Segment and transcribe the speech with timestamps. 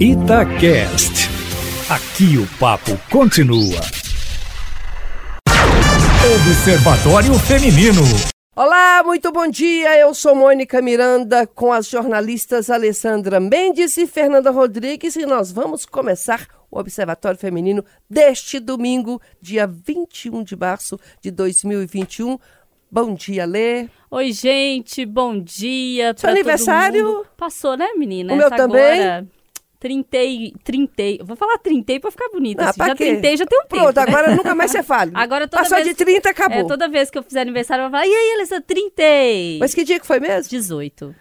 [0.00, 1.28] Itacast.
[1.90, 3.80] Aqui o papo continua.
[6.36, 8.02] Observatório Feminino.
[8.54, 9.98] Olá, muito bom dia.
[9.98, 15.84] Eu sou Mônica Miranda com as jornalistas Alessandra Mendes e Fernanda Rodrigues e nós vamos
[15.84, 22.38] começar o Observatório Feminino deste domingo, dia 21 de março de 2021.
[22.88, 23.88] Bom dia, Lê.
[24.12, 26.14] Oi, gente, bom dia.
[26.16, 27.26] Seu aniversário?
[27.36, 28.32] Passou, né, menina?
[28.32, 29.00] O meu também.
[29.00, 29.37] Agora...
[29.80, 31.20] Trintei, trintei.
[31.24, 32.64] Vou falar trintei pra ficar bonita.
[32.64, 32.80] Ah, assim.
[32.84, 33.04] Já quê?
[33.06, 33.82] trintei, já tem um tempo.
[33.84, 35.12] Pronto, agora nunca mais você fale.
[35.16, 36.58] Agora toda Passou vez, de 30, acabou.
[36.58, 39.58] É, toda vez que eu fizer aniversário, eu vou falar, e aí, Alessa, trintei.
[39.60, 40.50] Mas que dia que foi mesmo?
[40.50, 41.14] 18.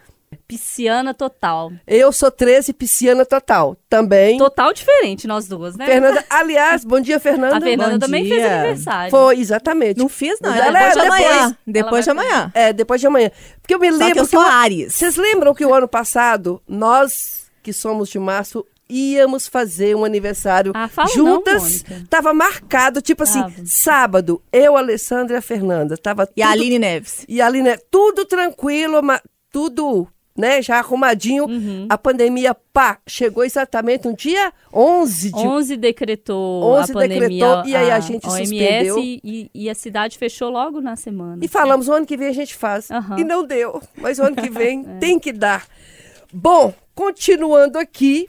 [0.48, 1.72] Pisciana total.
[1.86, 3.78] Eu sou 13, pisciana total.
[3.90, 4.38] Também.
[4.38, 5.86] Total diferente, nós duas, né?
[5.86, 7.58] Fernanda, aliás, bom dia, Fernanda.
[7.58, 8.36] A Fernanda Bom também dia.
[8.36, 9.12] fez aniversário.
[9.12, 9.98] Foi, exatamente.
[9.98, 10.54] Não fiz, não.
[10.54, 11.30] Ela É depois de é amanhã.
[11.48, 11.56] depois.
[11.68, 12.52] Depois de amanhã.
[12.54, 13.32] É, depois de amanhã.
[13.62, 14.96] Porque eu me Só lembro que eu sou o- Ares.
[14.96, 20.72] Vocês lembram que o ano passado, nós que somos de março, íamos fazer um aniversário
[20.74, 21.84] Ah, não, juntas.
[21.84, 22.08] Mônica.
[22.10, 23.54] Tava marcado, tipo assim, Tava.
[23.66, 25.98] sábado, eu, a Alessandra e a Fernanda.
[25.98, 27.26] Tava E a tudo- Aline Neves.
[27.28, 29.02] E a Aline, tudo tranquilo,
[29.52, 30.08] tudo,
[30.38, 31.44] né, já arrumadinho.
[31.46, 31.86] Uhum.
[31.90, 37.20] A pandemia, pá, chegou exatamente no dia 11 de 11 decretou 11 a pandemia.
[37.30, 39.00] decretou, e aí a gente OMS, suspendeu.
[39.00, 41.44] E, e- a cidade fechou logo na semana.
[41.44, 42.90] E falamos, o ano que vem a gente faz.
[42.90, 43.20] Aham.
[43.20, 43.82] E não deu.
[43.98, 45.68] Mas o ano que vem tem que dar.
[46.34, 48.28] Bom, continuando aqui,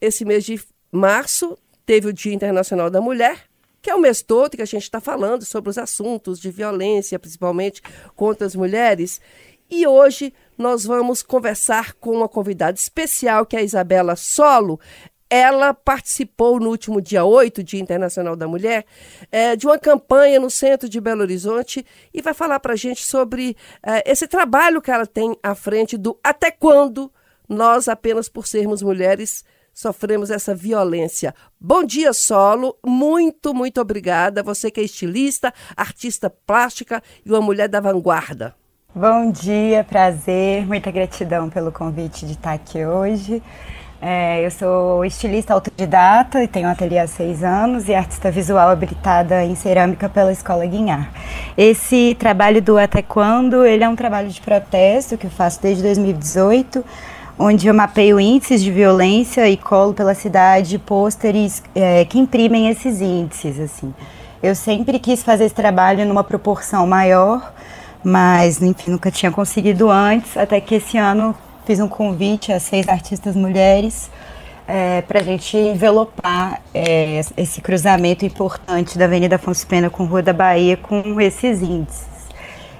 [0.00, 0.60] esse mês de
[0.90, 3.44] março teve o Dia Internacional da Mulher,
[3.80, 7.18] que é o mês todo que a gente está falando sobre os assuntos de violência,
[7.18, 7.80] principalmente
[8.16, 9.20] contra as mulheres.
[9.70, 14.80] E hoje nós vamos conversar com uma convidada especial, que é a Isabela Solo.
[15.30, 18.84] Ela participou no último dia 8, Dia Internacional da Mulher,
[19.30, 21.84] eh, de uma campanha no centro de Belo Horizonte
[22.14, 25.96] e vai falar para a gente sobre eh, esse trabalho que ela tem à frente
[25.98, 27.12] do até quando
[27.48, 31.34] nós, apenas por sermos mulheres, sofremos essa violência.
[31.60, 32.76] Bom dia, Solo.
[32.84, 34.42] Muito, muito obrigada.
[34.42, 38.54] Você que é estilista, artista plástica e uma mulher da vanguarda.
[38.94, 43.42] Bom dia, prazer, muita gratidão pelo convite de estar aqui hoje.
[44.00, 48.68] É, eu sou estilista autodidata e tenho um ateliê há seis anos e artista visual
[48.68, 51.10] habilitada em cerâmica pela Escola Guinhar.
[51.56, 55.82] Esse trabalho do Até Quando, ele é um trabalho de protesto que eu faço desde
[55.82, 56.84] 2018,
[57.36, 63.00] onde eu mapeio índices de violência e colo pela cidade pôsteres é, que imprimem esses
[63.00, 63.92] índices, assim.
[64.40, 67.52] Eu sempre quis fazer esse trabalho numa proporção maior,
[68.04, 71.34] mas enfim, nunca tinha conseguido antes, até que esse ano
[71.68, 74.10] fiz um convite a seis artistas mulheres
[75.06, 80.32] para a gente envelopar é, esse cruzamento importante da Avenida Afonso Pena com Rua da
[80.32, 82.06] Bahia com esses índices.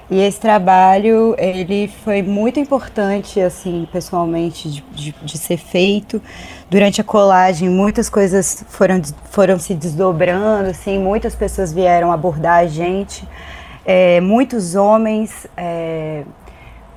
[0.09, 6.19] E esse trabalho, ele foi muito importante, assim, pessoalmente, de, de, de ser feito.
[6.67, 12.65] Durante a colagem, muitas coisas foram, foram se desdobrando, assim, muitas pessoas vieram abordar a
[12.65, 13.23] gente.
[13.85, 16.23] É, muitos homens é,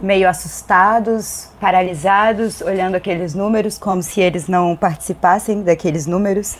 [0.02, 6.56] meio assustados, paralisados, olhando aqueles números como se eles não participassem daqueles números.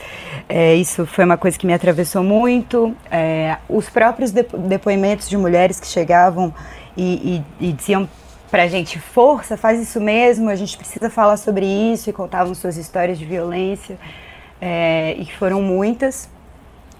[0.49, 2.95] É, isso foi uma coisa que me atravessou muito.
[3.11, 6.55] É, os próprios depo depoimentos de mulheres que chegavam
[6.97, 8.09] e, e, e diziam
[8.49, 12.77] pra gente, força, faz isso mesmo, a gente precisa falar sobre isso, e contavam suas
[12.77, 13.99] histórias de violência,
[14.61, 16.29] é, e foram muitas.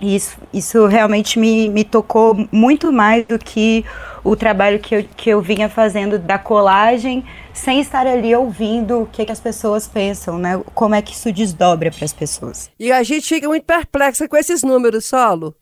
[0.03, 3.85] Isso, isso realmente me, me tocou muito mais do que
[4.25, 7.25] o trabalho que eu, que eu vinha fazendo da colagem,
[7.55, 10.61] sem estar ali ouvindo o que, que as pessoas pensam, né?
[10.75, 12.69] Como é que isso desdobra para as pessoas.
[12.81, 15.55] E a gente fica muito perplexa com esses números, Solo.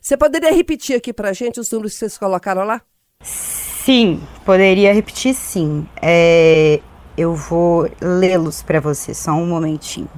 [0.00, 2.80] Você poderia repetir aqui para a gente os números que vocês colocaram lá?
[3.22, 5.86] Sim, poderia repetir sim.
[6.00, 6.80] É,
[7.18, 10.10] eu vou lê-los para você, só um momentinho.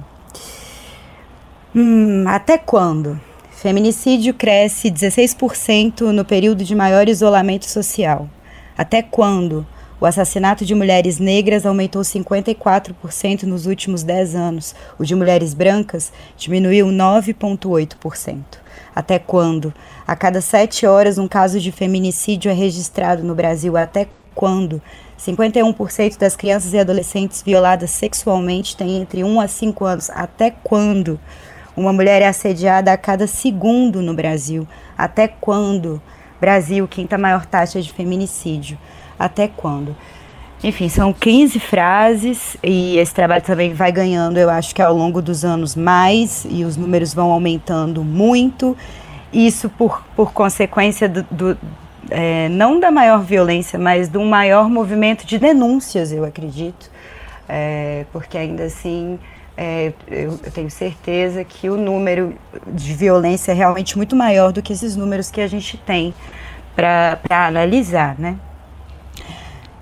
[1.75, 3.19] Hum, até quando?
[3.57, 8.29] Feminicídio cresce 16% no período de maior isolamento social.
[8.77, 9.65] Até quando?
[9.99, 14.75] O assassinato de mulheres negras aumentou 54% nos últimos 10 anos.
[14.99, 18.43] O de mulheres brancas diminuiu 9,8%.
[18.95, 19.73] Até quando?
[20.05, 23.75] A cada sete horas, um caso de feminicídio é registrado no Brasil.
[23.75, 24.79] Até quando?
[25.19, 30.09] 51% das crianças e adolescentes violadas sexualmente têm entre 1 a 5 anos.
[30.11, 31.19] Até quando?
[31.77, 34.67] Uma mulher é assediada a cada segundo no Brasil.
[34.97, 36.01] Até quando?
[36.41, 38.79] Brasil, quinta maior taxa de feminicídio.
[39.19, 39.95] Até quando?
[40.63, 45.21] Enfim, são 15 frases e esse trabalho também vai ganhando, eu acho que ao longo
[45.21, 48.75] dos anos mais, e os números vão aumentando muito.
[49.31, 51.57] Isso por, por consequência do, do
[52.09, 56.89] é, não da maior violência, mas de um maior movimento de denúncias, eu acredito.
[57.47, 59.19] É, porque ainda assim
[59.57, 62.35] é, eu, eu, tenho certeza que o número
[62.67, 66.13] de violência é realmente muito maior do que esses números que a gente tem
[66.75, 68.37] para analisar, né?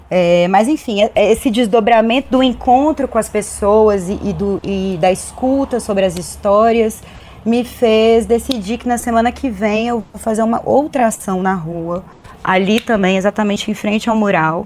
[0.09, 4.61] É, mas enfim, é, é esse desdobramento do encontro com as pessoas e, e, do,
[4.63, 7.03] e da escuta sobre as histórias
[7.45, 11.53] me fez decidir que na semana que vem eu vou fazer uma outra ação na
[11.53, 12.03] rua,
[12.43, 14.65] ali também, exatamente em frente ao mural,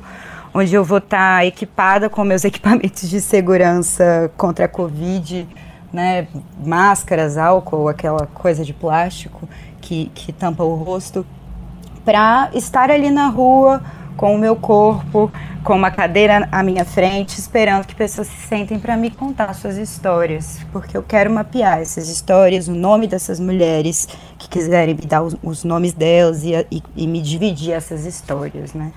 [0.53, 5.47] onde eu vou estar tá equipada com meus equipamentos de segurança contra a Covid,
[5.91, 6.27] né,
[6.63, 9.47] máscaras, álcool, aquela coisa de plástico
[9.81, 11.25] que, que tampa o rosto,
[12.05, 13.81] para estar ali na rua
[14.19, 15.31] com o meu corpo,
[15.63, 19.77] com uma cadeira à minha frente, esperando que pessoas se sentem para me contar suas
[19.77, 25.21] histórias, porque eu quero mapear essas histórias, o nome dessas mulheres que quiserem me dar
[25.21, 28.91] os, os nomes delas e, e, e, me dividir essas histórias, né?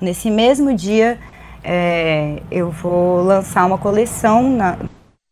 [0.00, 1.18] Nesse mesmo dia,
[1.62, 4.78] é, eu vou lançar uma coleção, na,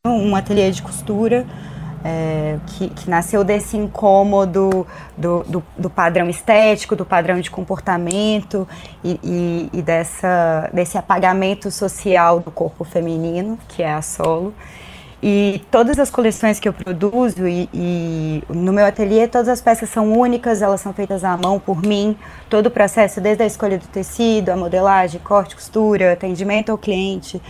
[0.04, 1.46] um ateliê de costura,
[2.04, 4.86] é, que, que, nasceu desse incômodo
[5.16, 8.68] do, do, do, padrão estético, do padrão de comportamento
[9.02, 14.54] e, e, e, dessa, desse apagamento social do corpo feminino, que é a solo.
[15.20, 19.90] E todas as coleções que eu produzo e, e, no meu ateliê, todas as peças
[19.90, 22.16] são únicas, elas são feitas à mão por mim.
[22.48, 27.42] Todo o processo, desde a escolha do tecido, a modelagem, corte, costura, atendimento ao cliente,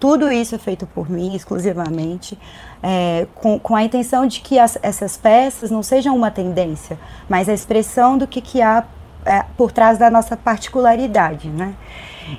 [0.00, 2.36] tudo isso é feito por mim exclusivamente,
[2.82, 6.98] é, com, com, a intenção de que as, essas peças não sejam uma tendência,
[7.28, 8.84] mas a expressão do que, que há
[9.24, 11.74] é, por trás da nossa particularidade, né?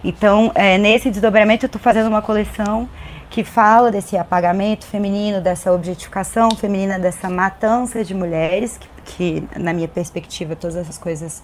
[0.03, 2.89] Então, é, nesse desdobramento, eu estou fazendo uma coleção
[3.31, 8.89] que fala desse apagamento feminino, dessa objetificação feminina, dessa matança de mulheres, que,
[9.41, 11.41] que na minha perspectiva todas essas coisas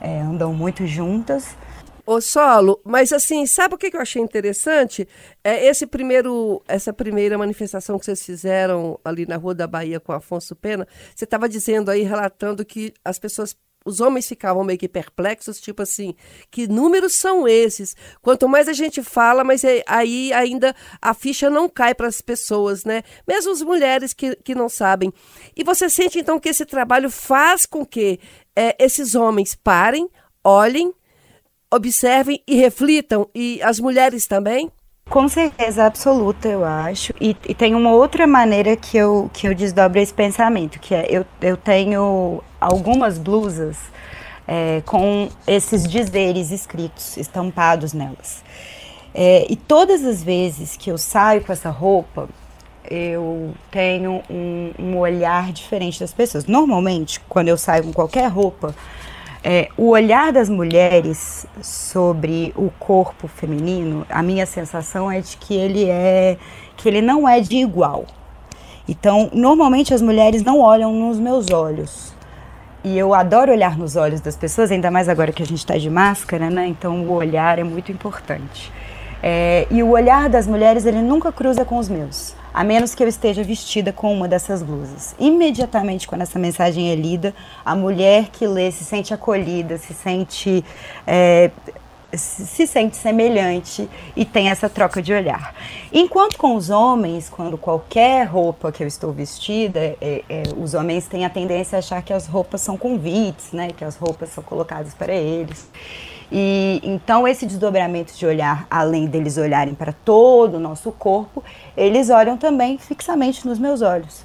[0.00, 1.56] é, andam muito juntas.
[2.04, 5.08] Ô Solo, mas assim, sabe o que eu achei interessante?
[5.42, 10.12] É esse primeiro, essa primeira manifestação que vocês fizeram ali na Rua da Bahia com
[10.12, 14.88] Afonso Pena, você estava dizendo aí, relatando que as pessoas os homens ficavam meio que
[14.88, 16.14] perplexos, tipo assim,
[16.50, 17.96] que números são esses?
[18.20, 22.20] Quanto mais a gente fala, mas é, aí ainda a ficha não cai para as
[22.20, 23.02] pessoas, né?
[23.26, 25.12] Mesmo as mulheres que, que não sabem.
[25.56, 28.20] E você sente então que esse trabalho faz com que
[28.54, 30.08] é, esses homens parem,
[30.44, 30.92] olhem,
[31.72, 34.70] observem e reflitam, e as mulheres também?
[35.10, 37.12] Com certeza absoluta, eu acho.
[37.20, 41.04] E, e, tem uma outra maneira que eu, que eu desdobro esse pensamento, que é
[41.10, 43.76] eu, eu tenho algumas blusas
[44.46, 48.44] é, com esses dizeres escritos, estampados nelas.
[49.12, 52.28] É, e todas as vezes que eu saio com essa roupa,
[52.88, 56.46] eu tenho um, um olhar diferente das pessoas.
[56.46, 58.76] Normalmente, quando eu saio com qualquer roupa,
[59.42, 65.54] é, o olhar das mulheres sobre o corpo feminino, a minha sensação é de que
[65.54, 66.36] ele é
[66.76, 68.04] que ele não é de igual.
[68.88, 72.14] Então, normalmente as mulheres não olham nos meus olhos.
[72.82, 75.76] E eu adoro olhar nos olhos das pessoas, ainda mais agora que a gente está
[75.76, 76.66] de máscara, né?
[76.66, 78.72] Então o olhar é muito importante.
[79.22, 83.02] É, e o olhar das mulheres ele nunca cruza com os meus a menos que
[83.02, 85.14] eu esteja vestida com uma dessas blusas.
[85.18, 90.64] Imediatamente, quando essa mensagem é lida, a mulher que lê se sente acolhida, se sente.
[91.06, 91.50] É,
[92.12, 95.54] se sente semelhante e tem essa troca de olhar.
[95.92, 101.06] Enquanto com os homens, quando qualquer roupa que eu estou vestida, é, é, os homens
[101.06, 104.42] têm a tendência a achar que as roupas são convites, né, que as roupas são
[104.42, 105.68] colocadas para eles.
[106.32, 111.42] E então esse desdobramento de olhar, além deles olharem para todo o nosso corpo,
[111.76, 114.24] eles olham também fixamente nos meus olhos.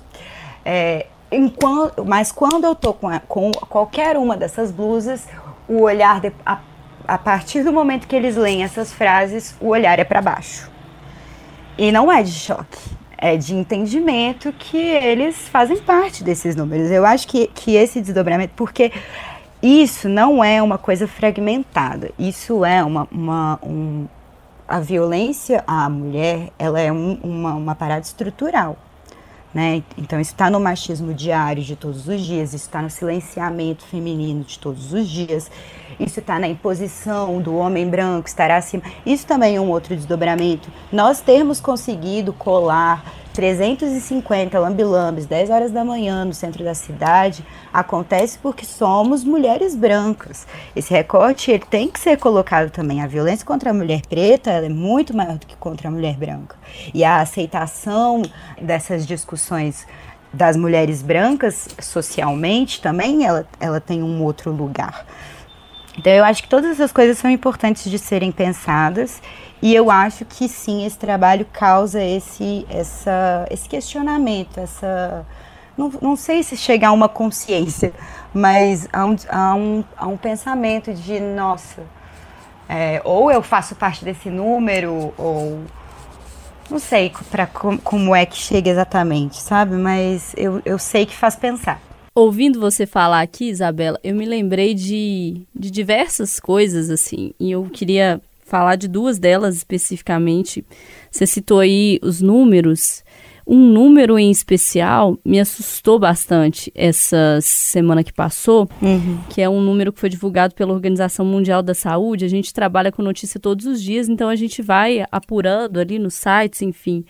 [0.63, 5.27] É, enquanto, mas quando eu estou com, com, qualquer uma dessas blusas,
[5.67, 6.59] o olhar, de, a,
[7.07, 10.69] a partir do momento que eles leem essas frases, o olhar é para baixo.
[11.77, 12.79] E não é de choque,
[13.17, 16.91] é de entendimento que eles fazem parte desses números.
[16.91, 18.91] Eu acho que, que esse desdobramento, porque
[19.65, 24.05] isso não é uma coisa fragmentada, isso é uma, uma um,
[24.67, 28.77] a violência à mulher, ela é um, uma, uma parada estrutural.
[29.51, 29.81] Né?
[29.97, 34.43] Então, isso está no machismo diário de todos os dias, isso está no silenciamento feminino
[34.43, 35.49] de todos os dias,
[35.99, 38.83] isso está na imposição do homem branco estar acima.
[39.05, 40.69] Isso também é um outro desdobramento.
[40.91, 43.03] Nós termos conseguido colar
[43.35, 50.47] 350 lambilambes, 10 horas da manhã no centro da cidade, acontece porque somos mulheres brancas.
[50.73, 53.01] Esse recorte ele tem que ser colocado também.
[53.01, 56.55] A violência contra a mulher preta é muito maior do que contra a mulher branca.
[56.93, 58.21] E a aceitação
[58.61, 59.85] dessas discussões
[60.31, 65.05] das mulheres brancas socialmente também ela, ela tem um outro lugar.
[65.97, 69.21] Então eu acho que todas essas coisas são importantes de serem pensadas
[69.61, 75.25] E eu acho que sim, esse trabalho causa esse, essa, esse questionamento, essa.
[75.77, 77.93] Não, não sei se chegar a uma consciência,
[78.33, 81.83] mas a um, a um, a um pensamento de, nossa,
[82.69, 85.61] é, ou eu faço parte desse número, ou
[86.69, 89.75] não sei para como é que chega exatamente, sabe?
[89.75, 91.81] Mas eu, eu sei que faz pensar.
[92.13, 97.65] Ouvindo você falar aqui, Isabela, eu me lembrei de, de diversas coisas, assim, e eu
[97.65, 100.63] queria falar de duas delas especificamente.
[101.11, 103.03] Você citou aí os números.
[103.47, 109.19] Um número em especial me assustou bastante essa semana que passou, uhum.
[109.29, 112.25] que é um número que foi divulgado pela Organização Mundial da Saúde.
[112.25, 116.15] A gente trabalha com notícia todos os dias, então a gente vai apurando ali nos
[116.15, 117.05] sites, enfim,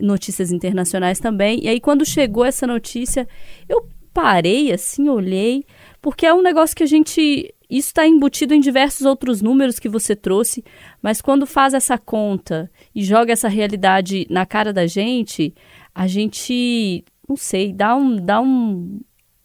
[0.00, 1.64] notícias internacionais também.
[1.64, 3.26] E aí, quando chegou essa notícia,
[3.68, 5.64] eu parei assim, olhei,
[6.00, 9.88] porque é um negócio que a gente isso está embutido em diversos outros números que
[9.88, 10.64] você trouxe,
[11.02, 15.52] mas quando faz essa conta e joga essa realidade na cara da gente,
[15.92, 19.00] a gente, não sei, dá um, dá um,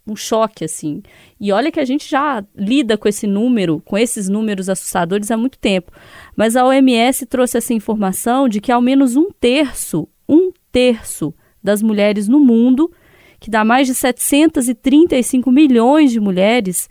[0.05, 1.01] um choque, assim.
[1.39, 5.37] E olha que a gente já lida com esse número, com esses números assustadores há
[5.37, 5.91] muito tempo.
[6.35, 11.33] Mas a OMS trouxe essa informação de que ao menos um terço, um terço
[11.63, 12.91] das mulheres no mundo,
[13.39, 16.89] que dá mais de 735 milhões de mulheres,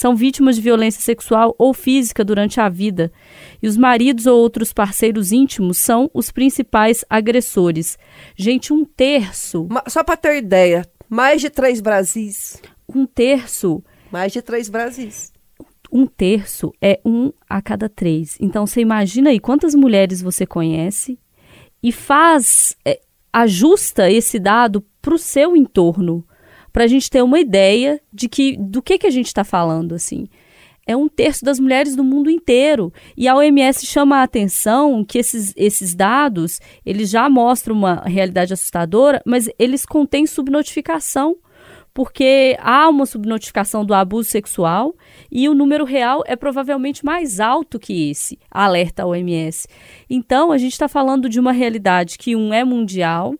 [0.00, 3.12] são vítimas de violência sexual ou física durante a vida,
[3.62, 7.98] e os maridos ou outros parceiros íntimos são os principais agressores.
[8.34, 9.68] Gente, um terço.
[9.88, 12.62] Só para ter ideia, mais de três Brasis.
[12.88, 13.84] Um terço.
[14.10, 15.34] Mais de três Brasis.
[15.92, 18.38] Um terço é um a cada três.
[18.40, 21.18] Então você imagina aí quantas mulheres você conhece
[21.82, 26.24] e faz, é, ajusta esse dado para o seu entorno
[26.72, 29.94] para a gente ter uma ideia de que do que, que a gente está falando,
[29.94, 30.28] assim.
[30.86, 32.92] É um terço das mulheres do mundo inteiro.
[33.16, 38.52] E a OMS chama a atenção que esses, esses dados, eles já mostram uma realidade
[38.52, 41.36] assustadora, mas eles contêm subnotificação
[41.92, 44.94] porque há uma subnotificação do abuso sexual
[45.30, 49.66] e o número real é provavelmente mais alto que esse, alerta a OMS.
[50.08, 53.34] Então, a gente está falando de uma realidade que, um, é mundial,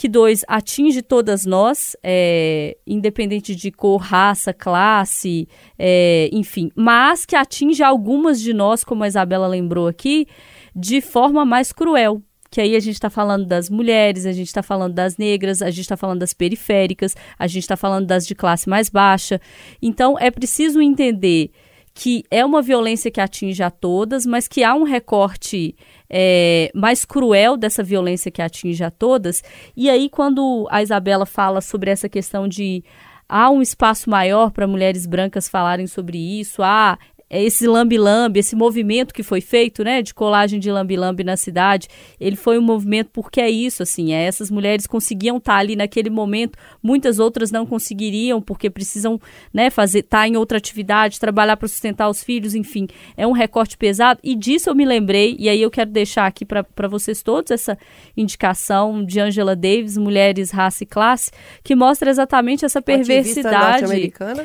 [0.00, 5.46] que dois atinge todas nós, é, independente de cor, raça, classe,
[5.78, 10.26] é, enfim, mas que atinge algumas de nós, como a Isabela lembrou aqui,
[10.74, 12.22] de forma mais cruel.
[12.50, 15.68] Que aí a gente está falando das mulheres, a gente está falando das negras, a
[15.68, 19.38] gente está falando das periféricas, a gente está falando das de classe mais baixa.
[19.82, 21.50] Então é preciso entender
[21.92, 25.74] que é uma violência que atinge a todas, mas que há um recorte
[26.10, 29.42] é, mais cruel dessa violência que atinge a todas.
[29.76, 32.82] E aí, quando a Isabela fala sobre essa questão de
[33.28, 36.98] há um espaço maior para mulheres brancas falarem sobre isso, é
[37.30, 41.86] esse lambi-lambi, esse movimento que foi feito, né, de colagem de lambi-lambi na cidade,
[42.20, 45.76] ele foi um movimento porque é isso, assim, é, essas mulheres conseguiam estar tá ali
[45.76, 49.20] naquele momento, muitas outras não conseguiriam porque precisam,
[49.54, 53.32] né, fazer, estar tá em outra atividade, trabalhar para sustentar os filhos, enfim, é um
[53.32, 57.22] recorte pesado e disso eu me lembrei e aí eu quero deixar aqui para vocês
[57.22, 57.78] todos essa
[58.16, 61.30] indicação de Angela Davis, Mulheres, Raça e Classe,
[61.62, 63.84] que mostra exatamente essa perversidade.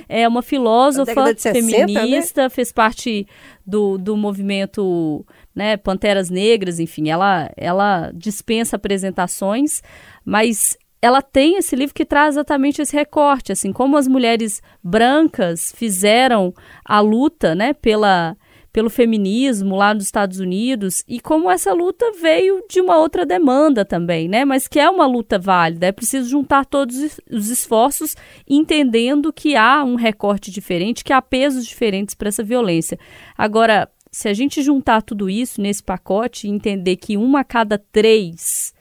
[0.08, 2.50] É uma filósofa 60, feminista, né?
[2.50, 3.26] fez parte
[3.66, 9.82] do, do movimento né, Panteras Negras, enfim, ela, ela dispensa apresentações,
[10.24, 15.72] mas ela tem esse livro que traz exatamente esse recorte, assim, como as mulheres brancas
[15.76, 16.54] fizeram
[16.84, 18.36] a luta, né, pela
[18.76, 23.86] pelo feminismo lá nos Estados Unidos e como essa luta veio de uma outra demanda
[23.86, 24.44] também, né?
[24.44, 29.82] Mas que é uma luta válida, é preciso juntar todos os esforços, entendendo que há
[29.82, 33.00] um recorte diferente, que há pesos diferentes para essa violência.
[33.38, 37.78] Agora, se a gente juntar tudo isso nesse pacote e entender que uma a cada
[37.78, 38.74] três,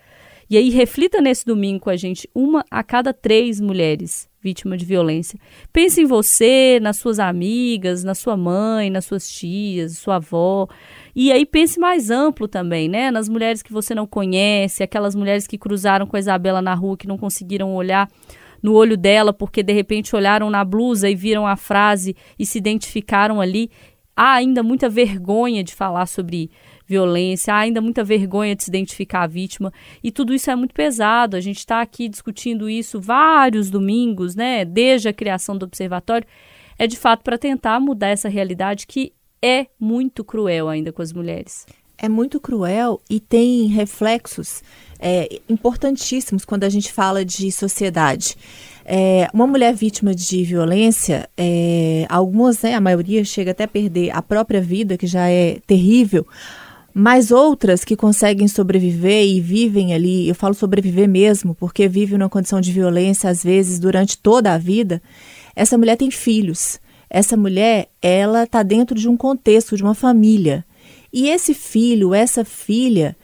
[0.50, 4.84] e aí reflita nesse domingo com a gente, uma a cada três mulheres vítima de
[4.84, 5.38] violência.
[5.72, 10.68] Pense em você, nas suas amigas, na sua mãe, nas suas tias, sua avó.
[11.16, 13.10] E aí pense mais amplo também, né?
[13.10, 16.96] Nas mulheres que você não conhece, aquelas mulheres que cruzaram com a Isabela na rua
[16.96, 18.06] que não conseguiram olhar
[18.62, 22.58] no olho dela porque de repente olharam na blusa e viram a frase e se
[22.58, 23.70] identificaram ali.
[24.14, 26.50] Há ainda muita vergonha de falar sobre
[26.86, 29.72] violência, há ainda muita vergonha de se identificar a vítima
[30.02, 31.36] e tudo isso é muito pesado.
[31.36, 34.64] A gente está aqui discutindo isso vários domingos, né?
[34.64, 36.26] Desde a criação do observatório,
[36.78, 39.12] é de fato para tentar mudar essa realidade que
[39.42, 41.66] é muito cruel ainda com as mulheres.
[41.96, 44.62] É muito cruel e tem reflexos
[44.98, 48.36] é, importantíssimos quando a gente fala de sociedade.
[48.84, 54.10] É, uma mulher vítima de violência, é, algumas, né, a maioria chega até a perder
[54.10, 56.26] a própria vida, que já é terrível,
[56.94, 62.28] mas outras que conseguem sobreviver e vivem ali, eu falo sobreviver mesmo, porque vivem numa
[62.28, 65.02] condição de violência às vezes durante toda a vida.
[65.56, 66.78] Essa mulher tem filhos.
[67.10, 70.64] Essa mulher, ela está dentro de um contexto, de uma família.
[71.12, 73.16] E esse filho, essa filha,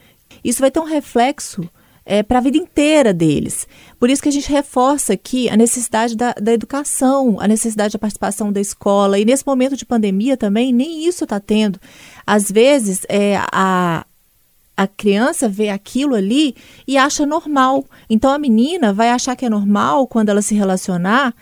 [0.43, 1.69] isso vai ter um reflexo
[2.05, 3.67] é, para a vida inteira deles.
[3.99, 7.99] Por isso que a gente reforça aqui a necessidade da, da, educação, a necessidade da
[7.99, 9.19] participação da escola.
[9.19, 11.79] E nesse momento de pandemia também, nem isso está tendo.
[12.25, 14.05] Às vezes, é, a,
[14.75, 16.55] a criança vê aquilo ali
[16.87, 17.85] e acha normal.
[18.09, 21.33] Então, a menina vai achar que é normal, quando ela se relacionar,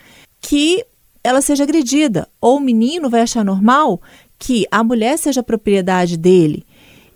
[0.41, 0.83] que
[1.23, 2.27] ela seja agredida.
[2.41, 4.01] Ou o menino vai achar normal
[4.37, 6.65] que a mulher seja propriedade dele.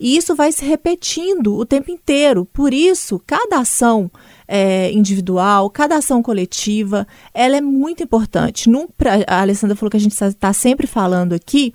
[0.04, 2.44] E isso vai se repetindo o tempo inteiro.
[2.52, 4.12] Por isso, cada ação
[4.46, 8.70] é, individual, cada ação coletiva, ela é muito importante.
[8.70, 11.74] Num, pra, a Alessandra falou que a gente está tá sempre falando aqui,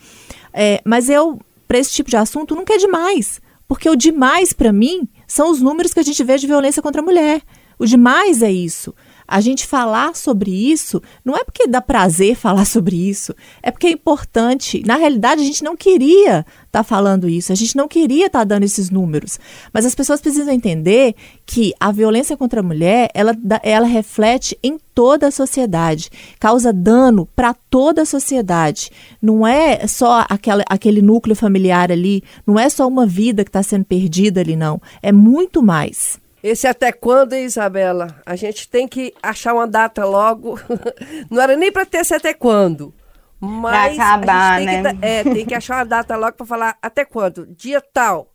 [0.53, 3.41] é, mas eu, para esse tipo de assunto, nunca é demais.
[3.67, 7.01] Porque o demais, para mim, são os números que a gente vê de violência contra
[7.01, 7.41] a mulher.
[7.79, 8.95] O demais é isso
[9.29, 13.87] a gente falar sobre isso não é porque dá prazer falar sobre isso, é porque
[13.87, 14.83] é importante.
[14.87, 18.41] Na realidade, a gente não queria estar tá falando isso, a gente não queria estar
[18.41, 19.39] tá dando esses números.
[19.73, 24.79] Mas as pessoas precisam entender que a violência contra a mulher, ela, ela reflete em
[24.95, 28.91] toda a sociedade, causa dano para toda a sociedade.
[29.21, 33.63] Não é só aquela, aquele núcleo familiar ali, não é só uma vida que está
[33.63, 34.81] sendo perdida ali, não.
[35.03, 36.19] É muito mais.
[36.43, 38.15] Esse até quando, hein, Isabela?
[38.25, 40.59] A gente tem que achar uma data logo.
[41.31, 42.95] Não era nem para ter esse até quando.
[43.41, 44.95] Mas pra acabar, né?
[44.95, 47.47] Que, é, tem que achar uma data logo para falar até quando.
[47.47, 48.29] Dia tal.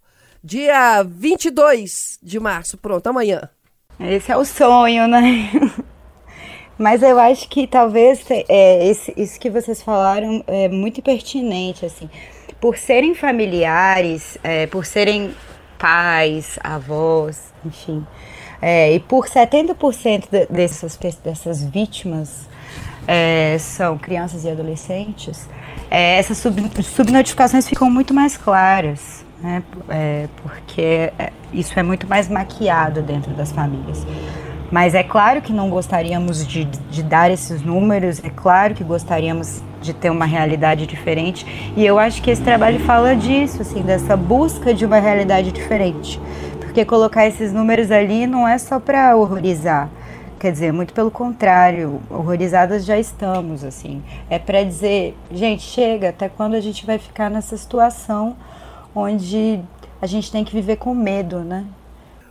[0.44, 2.78] Dia 22 de março.
[2.78, 3.50] Pronto, amanhã.
[4.00, 5.50] Esse é o sonho, né?
[6.78, 12.10] Mas eu acho que talvez é, esse, isso que vocês falaram é muito pertinente, assim.
[12.60, 15.34] Por serem familiares, é, por serem
[15.84, 18.08] pais, avós, enfim.
[18.62, 22.48] É, e por 70% de, dessas, dessas vítimas
[23.06, 25.50] é, são crianças e adolescentes,
[25.92, 29.62] é, essas sub, subnotificações ficam muito mais claras, né?
[29.90, 34.06] É, porque é, isso é muito mais maquiado dentro das famílias.
[34.74, 39.62] Mas é claro que não gostaríamos de, de dar esses números, é claro que gostaríamos
[39.80, 41.46] de ter uma realidade diferente.
[41.78, 46.20] E eu acho que esse trabalho fala disso, assim, dessa busca de uma realidade diferente.
[46.60, 49.92] Porque colocar esses números ali não é só para horrorizar.
[50.40, 54.02] Quer dizer, muito pelo contrário, horrorizadas já estamos, assim.
[54.28, 58.36] É para dizer, gente, chega, até quando a gente vai ficar nessa situação
[58.96, 59.60] onde
[60.02, 61.64] a gente tem que viver com medo, né?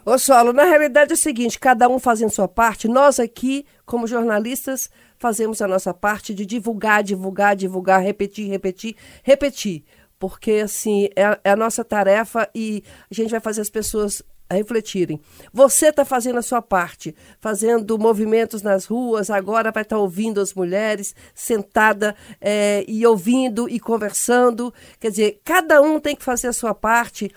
[0.05, 4.05] Ô Solo, na realidade é o seguinte, cada um fazendo sua parte, nós aqui, como
[4.05, 9.85] jornalistas, fazemos a nossa parte de divulgar, divulgar, divulgar, repetir, repetir, repetir.
[10.19, 15.21] Porque, assim, é, é a nossa tarefa e a gente vai fazer as pessoas refletirem.
[15.53, 20.41] Você está fazendo a sua parte, fazendo movimentos nas ruas, agora vai estar tá ouvindo
[20.41, 24.75] as mulheres sentada é, e ouvindo e conversando.
[24.99, 27.33] Quer dizer, cada um tem que fazer a sua parte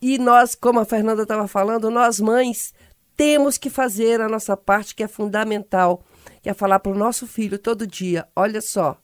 [0.00, 2.72] e nós, como a Fernanda estava falando, nós mães
[3.16, 6.02] temos que fazer a nossa parte, que é fundamental,
[6.42, 8.98] que é falar para o nosso filho todo dia: olha só,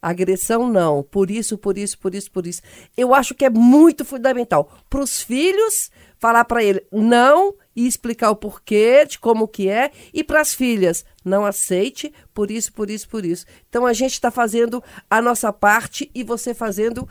[0.00, 2.62] agressão não, por isso, por isso, por isso, por isso.
[2.96, 8.30] Eu acho que é muito fundamental para os filhos falar para ele não e explicar
[8.30, 12.88] o porquê de como que é e para as filhas não aceite por isso, por
[12.88, 13.44] isso, por isso.
[13.68, 17.08] Então a gente está fazendo a nossa parte e você fazendo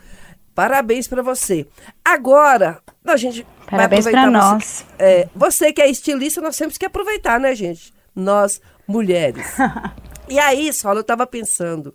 [0.56, 1.66] Parabéns para você.
[2.02, 4.86] Agora, a gente Parabéns para nós.
[4.98, 7.92] É, você que é estilista, nós temos que aproveitar, né, gente?
[8.14, 9.46] Nós, mulheres.
[10.26, 11.94] e aí, Sola, eu estava pensando.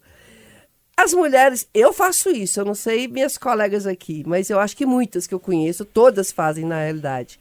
[0.95, 4.86] As mulheres, eu faço isso, eu não sei minhas colegas aqui, mas eu acho que
[4.86, 7.39] muitas que eu conheço, todas fazem na realidade.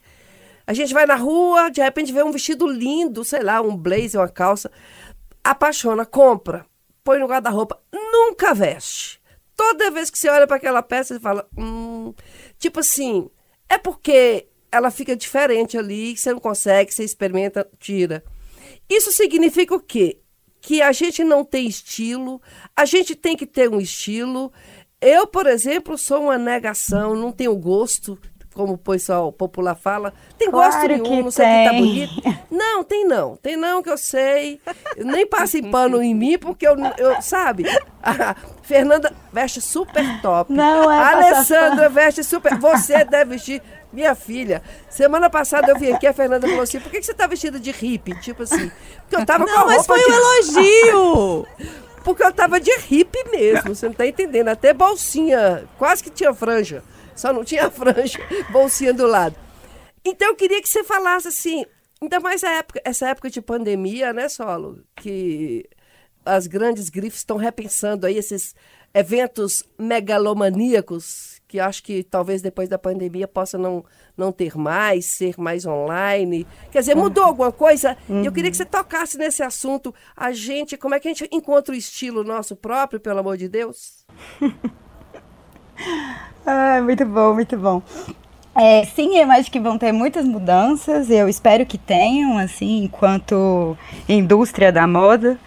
[0.65, 4.19] A gente vai na rua, de repente vê um vestido lindo, sei lá, um blazer,
[4.19, 4.71] uma calça,
[5.43, 6.65] apaixona, compra,
[7.03, 9.20] põe no guarda-roupa, nunca veste
[9.61, 12.15] toda vez que você olha para aquela peça, você fala, hum,
[12.57, 13.29] tipo assim,
[13.69, 18.23] é porque ela fica diferente ali, você não consegue, você experimenta, tira.
[18.89, 20.17] Isso significa o quê?
[20.59, 22.41] Que a gente não tem estilo,
[22.75, 24.51] a gente tem que ter um estilo.
[24.99, 28.17] Eu, por exemplo, sou uma negação, não tenho gosto
[28.53, 31.63] como o pessoal popular fala, tem claro gosto nenhum, que não sei tem.
[31.63, 32.45] que tá bonito.
[32.51, 33.37] Não, tem não.
[33.37, 34.59] Tem não que eu sei.
[34.97, 37.63] Eu nem passe pano em mim, porque eu, eu sabe?
[38.03, 40.51] A Fernanda veste super top.
[40.51, 42.57] Não, é A Alessandra veste super.
[42.57, 43.61] Você deve vestir.
[43.93, 47.13] Minha filha, semana passada eu vim aqui, a Fernanda falou assim: por que, que você
[47.13, 48.17] tá vestida de hippie?
[48.21, 50.11] Tipo assim, porque eu tava com a Não, mas roupa foi de...
[50.11, 51.47] um elogio.
[52.03, 54.47] Porque eu tava de hippie mesmo, você não tá entendendo.
[54.47, 56.83] Até bolsinha, quase que tinha franja.
[57.15, 58.19] Só não tinha franja,
[58.51, 59.35] bolsinha do lado.
[60.03, 61.65] Então eu queria que você falasse assim,
[62.01, 64.83] ainda mais época, essa época de pandemia, né, Solo?
[64.95, 65.69] Que
[66.25, 68.55] as grandes grifes estão repensando aí esses
[68.93, 73.83] eventos megalomaníacos que acho que talvez depois da pandemia possa não,
[74.15, 76.47] não ter mais, ser mais online.
[76.71, 77.97] Quer dizer, mudou alguma coisa?
[78.07, 78.23] Uhum.
[78.23, 79.93] Eu queria que você tocasse nesse assunto.
[80.15, 83.49] A gente, como é que a gente encontra o estilo nosso próprio, pelo amor de
[83.49, 84.05] Deus?
[86.45, 87.81] ah, muito bom, muito bom.
[88.55, 93.77] É, sim, eu acho que vão ter muitas mudanças, eu espero que tenham, assim, enquanto
[94.09, 95.37] indústria da moda,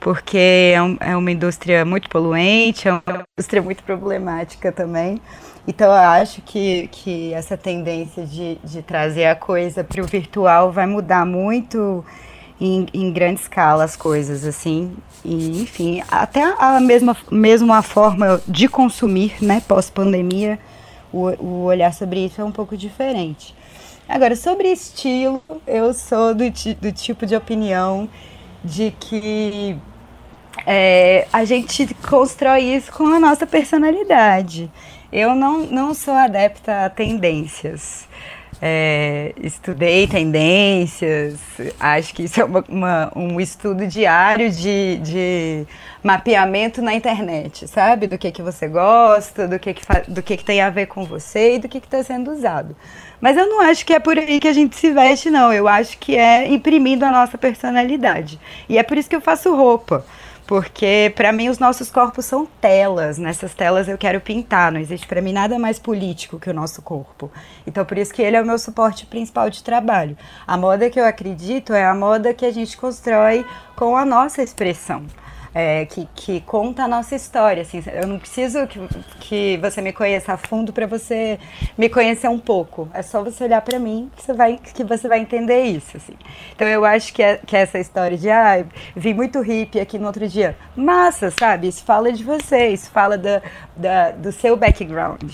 [0.00, 5.20] porque é, um, é uma indústria muito poluente, é uma indústria muito problemática também.
[5.68, 10.72] Então, eu acho que, que essa tendência de, de trazer a coisa para o virtual
[10.72, 12.04] vai mudar muito
[12.60, 14.96] em, em grande escala as coisas, assim.
[15.24, 20.58] E, enfim, até a mesma, mesmo a forma de consumir, né, pós-pandemia,
[21.12, 23.54] o, o olhar sobre isso é um pouco diferente.
[24.08, 26.44] Agora, sobre estilo, eu sou do,
[26.80, 28.08] do tipo de opinião
[28.64, 29.76] de que
[30.66, 34.70] é, a gente constrói isso com a nossa personalidade.
[35.12, 38.08] Eu não, não sou adepta a tendências.
[38.60, 41.38] É, estudei tendências,
[41.78, 45.66] acho que isso é uma, uma, um estudo diário de, de
[46.02, 48.08] mapeamento na internet, sabe?
[48.08, 51.04] Do que, que você gosta, do, que, que, do que, que tem a ver com
[51.04, 52.74] você e do que está sendo usado.
[53.20, 55.52] Mas eu não acho que é por aí que a gente se veste, não.
[55.52, 58.40] Eu acho que é imprimindo a nossa personalidade.
[58.68, 60.04] E é por isso que eu faço roupa
[60.48, 65.06] porque para mim os nossos corpos são telas, nessas telas eu quero pintar, não existe
[65.06, 67.30] para mim nada mais político que o nosso corpo.
[67.66, 70.16] Então por isso que ele é o meu suporte principal de trabalho.
[70.46, 73.44] A moda que eu acredito é a moda que a gente constrói
[73.76, 75.04] com a nossa expressão
[75.54, 77.62] é, que, que conta a nossa história.
[77.62, 78.80] Assim, eu não preciso que,
[79.20, 81.38] que você me conheça a fundo para você
[81.76, 82.88] me conhecer um pouco.
[82.92, 85.96] É só você olhar para mim que você vai que você vai entender isso.
[85.96, 86.14] Assim.
[86.54, 89.98] Então eu acho que, é, que é essa história de ah, vi muito hippie aqui
[89.98, 91.68] no outro dia, massa, sabe?
[91.68, 93.42] Isso fala de você, isso fala da,
[93.78, 95.32] da, do seu background.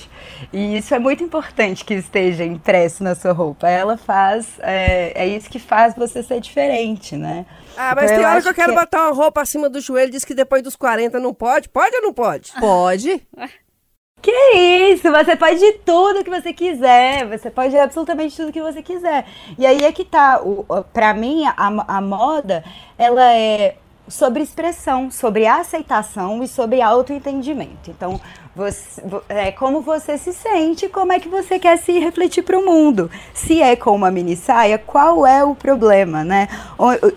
[0.52, 3.68] E isso é muito importante que esteja impresso na sua roupa.
[3.68, 7.46] Ela faz, é, é isso que faz você ser diferente, né?
[7.76, 8.78] Ah, mas então, tem hora que eu quero que...
[8.78, 11.68] botar uma roupa acima do joelho, diz que depois dos 40 não pode.
[11.68, 12.52] Pode ou não pode?
[12.60, 13.22] Pode.
[14.22, 14.56] Que
[14.90, 19.26] isso, você pode de tudo que você quiser, você pode absolutamente tudo que você quiser.
[19.58, 22.64] E aí é que tá, o, pra mim, a, a moda,
[22.96, 23.76] ela é
[24.08, 27.90] sobre expressão, sobre aceitação e sobre autoentendimento.
[27.90, 28.20] Então,
[28.54, 32.64] você, é, como você se sente, como é que você quer se refletir para o
[32.64, 33.10] mundo.
[33.32, 36.48] Se é com uma mini saia, qual é o problema, né?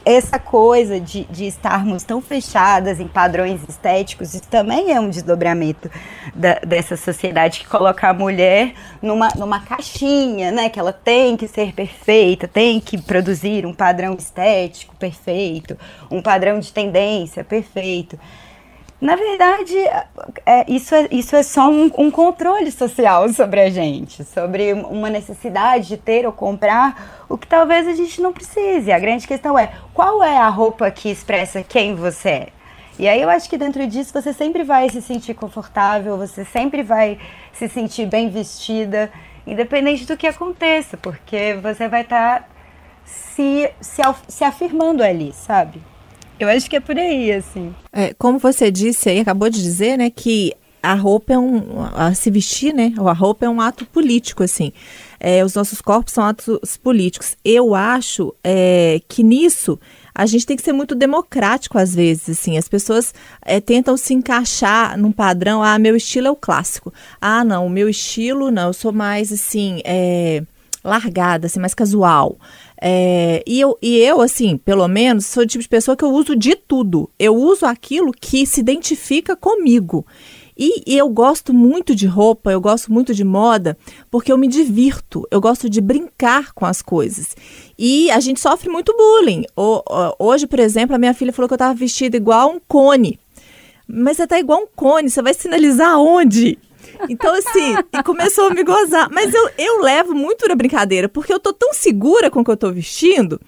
[0.03, 5.91] Essa coisa de, de estarmos tão fechadas em padrões estéticos, isso também é um desdobramento
[6.33, 10.69] da, dessa sociedade que coloca a mulher numa, numa caixinha, né?
[10.69, 15.77] Que ela tem que ser perfeita, tem que produzir um padrão estético perfeito,
[16.09, 18.19] um padrão de tendência perfeito.
[19.01, 19.75] Na verdade,
[20.45, 25.09] é, isso, é, isso é só um, um, controle social sobre a gente, sobre uma
[25.09, 28.91] necessidade de ter ou comprar o que talvez a gente não precise.
[28.91, 32.47] A grande questão é qual é a roupa que expressa quem você é.
[32.99, 36.81] E aí eu acho que dentro disso você sempre vai se sentir confortável, você sempre
[36.81, 37.19] vai
[37.53, 39.11] se sentir bem vestida,
[39.45, 42.47] independente do que aconteça, porque você vai estar tá
[43.05, 45.79] se, se, se afirmando ali, sabe?
[46.39, 47.73] Eu acho que é por aí, assim.
[47.91, 51.83] É, como você disse aí, acabou de dizer, né, que a roupa é um.
[51.95, 52.93] A se vestir, né?
[52.97, 54.71] A roupa é um ato político, assim.
[55.19, 57.35] É, os nossos corpos são atos políticos.
[57.43, 59.79] Eu acho é, que nisso
[60.13, 62.57] a gente tem que ser muito democrático às vezes, assim.
[62.57, 65.63] As pessoas é, tentam se encaixar num padrão.
[65.63, 66.93] Ah, meu estilo é o clássico.
[67.19, 70.41] Ah, não, o meu estilo, não, eu sou mais assim, é,
[70.83, 72.37] largada, assim, mais casual.
[72.79, 76.11] É, e, eu, e eu, assim, pelo menos, sou o tipo de pessoa que eu
[76.11, 77.09] uso de tudo.
[77.17, 80.05] Eu uso aquilo que se identifica comigo.
[80.57, 83.77] E, e, eu gosto muito de roupa, eu gosto muito de moda,
[84.09, 87.35] porque eu me divirto, eu gosto de brincar com as coisas.
[87.77, 89.45] E a gente sofre muito bullying.
[89.55, 89.83] O,
[90.17, 93.19] hoje, por exemplo, a minha filha falou que eu estava vestida igual um cone.
[93.87, 96.57] Mas você tá igual um cone, você vai sinalizar onde?
[97.09, 99.09] Então, assim, e começou a me gozar.
[99.11, 102.51] Mas eu, eu levo muito na brincadeira, porque eu tô tão segura com o que
[102.51, 103.39] eu tô vestindo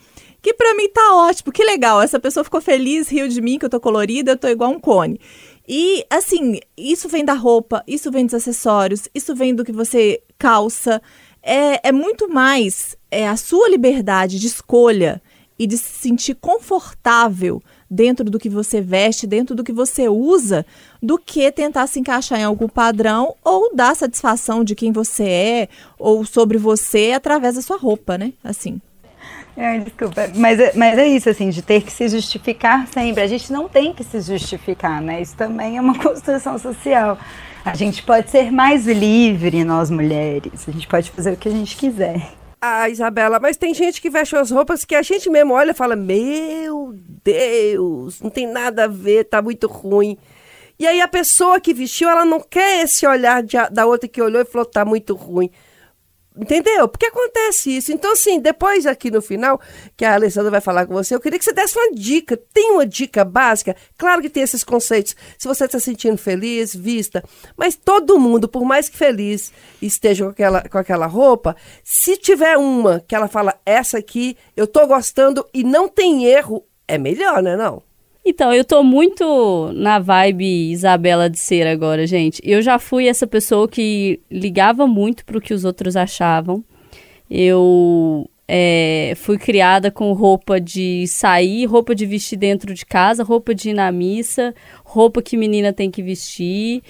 [0.41, 2.01] que para mim tá ótimo, que legal.
[2.01, 4.79] Essa pessoa ficou feliz, riu de mim, que eu tô colorida, eu tô igual um
[4.79, 5.19] cone.
[5.67, 10.21] E, assim, isso vem da roupa, isso vem dos acessórios, isso vem do que você
[10.37, 11.01] calça.
[11.43, 15.21] É, é muito mais é, a sua liberdade de escolha
[15.57, 20.65] e de se sentir confortável dentro do que você veste, dentro do que você usa,
[21.01, 25.69] do que tentar se encaixar em algum padrão ou dar satisfação de quem você é
[25.97, 28.33] ou sobre você através da sua roupa, né?
[28.43, 28.79] Assim.
[29.57, 33.21] É, desculpa, mas, é, mas é isso, assim, de ter que se justificar sempre.
[33.21, 35.21] A gente não tem que se justificar, né?
[35.21, 37.17] Isso também é uma construção social.
[37.65, 40.65] A gente pode ser mais livre, nós mulheres.
[40.67, 42.38] A gente pode fazer o que a gente quiser.
[42.61, 45.73] Ah, Isabela, mas tem gente que veste as roupas que a gente mesmo olha e
[45.75, 46.93] fala: Meu
[47.23, 50.17] Deus, não tem nada a ver, tá muito ruim.
[50.77, 54.21] E aí a pessoa que vestiu, ela não quer esse olhar de, da outra que
[54.21, 55.49] olhou e falou: Tá muito ruim.
[56.37, 56.87] Entendeu?
[56.87, 57.91] Porque acontece isso.
[57.91, 59.59] Então, assim, depois aqui no final,
[59.97, 62.37] que a Alessandra vai falar com você, eu queria que você desse uma dica.
[62.53, 63.75] Tem uma dica básica?
[63.97, 65.15] Claro que tem esses conceitos.
[65.37, 67.23] Se você está se sentindo feliz, vista.
[67.57, 72.57] Mas todo mundo, por mais que feliz esteja com aquela, com aquela roupa, se tiver
[72.57, 77.43] uma que ela fala, essa aqui eu tô gostando e não tem erro, é melhor,
[77.43, 77.57] né?
[77.57, 77.88] Não?
[78.29, 82.39] Então, eu tô muito na vibe Isabela de ser agora, gente.
[82.45, 86.63] Eu já fui essa pessoa que ligava muito pro que os outros achavam.
[87.27, 93.55] Eu é, fui criada com roupa de sair, roupa de vestir dentro de casa, roupa
[93.55, 96.83] de ir na missa, roupa que menina tem que vestir,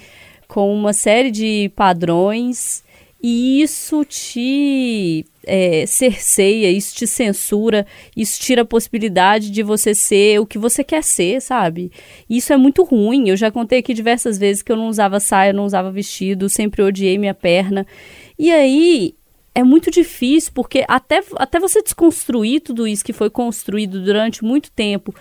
[0.46, 2.84] com uma série de padrões.
[3.22, 10.40] E isso te é, cerceia, isso te censura, isso tira a possibilidade de você ser
[10.40, 11.92] o que você quer ser, sabe?
[12.28, 13.28] Isso é muito ruim.
[13.28, 16.82] Eu já contei aqui diversas vezes que eu não usava saia, não usava vestido, sempre
[16.82, 17.86] odiei minha perna.
[18.38, 19.14] E aí
[19.54, 24.70] é muito difícil, porque até, até você desconstruir tudo isso que foi construído durante muito
[24.70, 25.14] tempo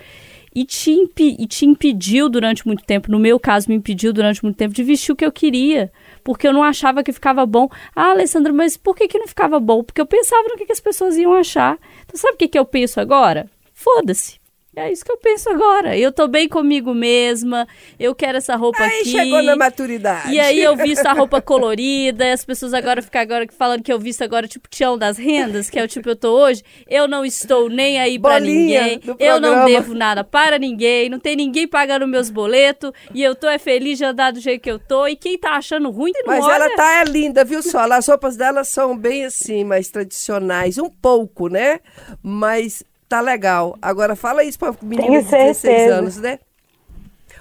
[0.55, 4.55] e te, e te impediu durante muito tempo, no meu caso, me impediu durante muito
[4.55, 5.91] tempo de vestir o que eu queria
[6.23, 7.69] porque eu não achava que ficava bom.
[7.95, 9.83] Ah, Alessandra, mas por que, que não ficava bom?
[9.83, 11.77] Porque eu pensava no que, que as pessoas iam achar.
[12.05, 13.49] Então, sabe o que, que eu penso agora?
[13.73, 14.38] Foda-se.
[14.79, 15.97] É isso que eu penso agora.
[15.97, 17.67] Eu tô bem comigo mesma,
[17.99, 19.11] eu quero essa roupa aí aqui.
[19.11, 20.33] chegou na maturidade.
[20.33, 23.91] E aí eu visto a roupa colorida, e as pessoas agora ficam agora falando que
[23.91, 26.63] eu visto agora tipo Tião das Rendas, que é o tipo eu tô hoje.
[26.87, 29.01] Eu não estou nem aí para ninguém.
[29.19, 33.49] Eu não devo nada para ninguém, não tem ninguém pagando meus boletos, e eu tô
[33.49, 35.07] é feliz de andar do jeito que eu tô.
[35.07, 36.53] E quem tá achando ruim, não Mas olha.
[36.53, 37.79] ela tá é linda, viu só?
[37.91, 41.81] As roupas dela são bem assim, mais tradicionais, um pouco, né?
[42.23, 43.75] Mas Tá legal.
[43.81, 46.37] Agora fala isso pra menina de 16 anos, né?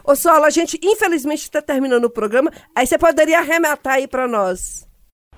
[0.03, 2.51] Ô, Sola, a gente infelizmente está terminando o programa.
[2.75, 4.88] Aí você poderia arrematar aí para nós.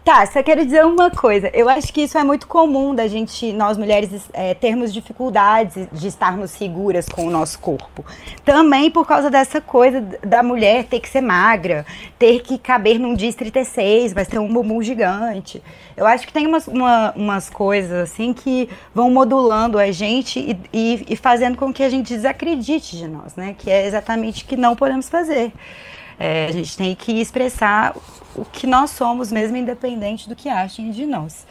[0.02, 1.50] Tá, só quero dizer uma coisa.
[1.52, 6.08] Eu acho que isso é muito comum da gente, nós mulheres, é, termos dificuldades de
[6.08, 8.04] estarmos seguras com o nosso corpo.
[8.42, 11.84] Também por causa dessa coisa da mulher ter que ser magra,
[12.18, 15.62] ter que caber num dia 36, vai ter um bumbum gigante.
[15.94, 20.58] Eu acho que tem umas, uma, umas coisas assim que vão modulando a gente e,
[20.72, 23.54] e, e fazendo com que a gente desacredite de nós, né?
[23.56, 25.52] Que é exatamente o que não podemos fazer.
[26.22, 27.96] É, a gente tem que expressar
[28.36, 31.46] o que nós somos, mesmo independente do que achem de nós.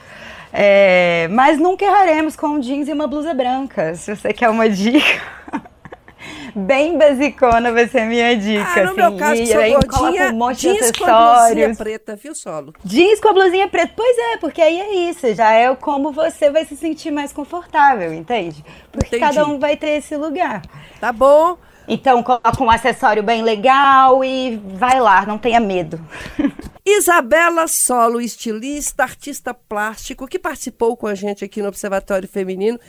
[0.53, 3.95] É, mas nunca erraremos com um jeans e uma blusa branca.
[3.95, 5.21] Se você quer uma dica.
[6.55, 8.63] bem basicona vai ser minha dica.
[8.63, 10.99] Ah, no assim, meu caso, que sou gordinha, um monte jeans de acessórios.
[10.99, 12.73] com a blusinha preta, viu, Solo?
[12.83, 13.93] Jeans com a blusinha preta.
[13.95, 15.33] Pois é, porque aí é isso.
[15.33, 18.63] Já é como você vai se sentir mais confortável, entende?
[18.91, 19.33] Porque Entendi.
[19.33, 20.61] cada um vai ter esse lugar.
[20.99, 21.57] Tá bom.
[21.89, 25.99] Então coloca um acessório bem legal e vai lá, não tenha medo.
[26.85, 32.79] Isabela Solo, estilista, artista plástico, que participou com a gente aqui no Observatório Feminino.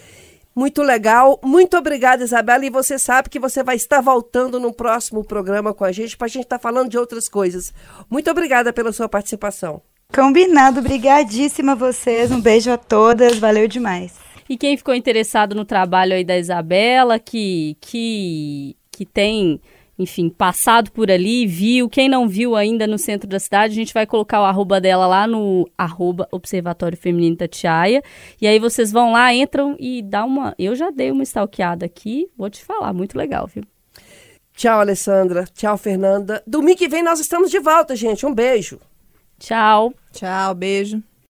[0.54, 1.40] Muito legal.
[1.42, 2.64] Muito obrigada, Isabela.
[2.66, 6.26] E você sabe que você vai estar voltando no próximo programa com a gente para
[6.26, 7.72] a gente estar tá falando de outras coisas.
[8.10, 9.80] Muito obrigada pela sua participação.
[10.14, 10.80] Combinado.
[10.80, 12.30] Obrigadíssima a vocês.
[12.30, 13.38] Um beijo a todas.
[13.38, 14.14] Valeu demais.
[14.48, 19.58] E quem ficou interessado no trabalho aí da Isabela, que, que que tem,
[19.98, 21.88] enfim, passado por ali, viu.
[21.88, 25.06] Quem não viu ainda no centro da cidade, a gente vai colocar o arroba dela
[25.06, 28.02] lá no arroba Observatório Feminino Tatiaia.
[28.38, 30.54] E aí vocês vão lá, entram e dá uma.
[30.58, 33.64] Eu já dei uma stalkeada aqui, vou te falar, muito legal, viu?
[34.54, 35.46] Tchau, Alessandra.
[35.54, 36.42] Tchau, Fernanda.
[36.46, 38.26] Domingo que vem nós estamos de volta, gente.
[38.26, 38.78] Um beijo.
[39.38, 39.94] Tchau.
[40.12, 41.02] Tchau, beijo.